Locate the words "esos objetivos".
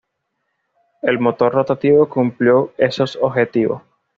2.79-3.83